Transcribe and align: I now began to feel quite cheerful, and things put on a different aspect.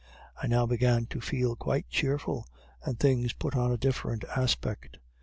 I 0.41 0.47
now 0.47 0.65
began 0.65 1.05
to 1.11 1.21
feel 1.21 1.55
quite 1.55 1.87
cheerful, 1.87 2.47
and 2.83 2.99
things 2.99 3.33
put 3.33 3.55
on 3.55 3.71
a 3.71 3.77
different 3.77 4.23
aspect. 4.35 4.97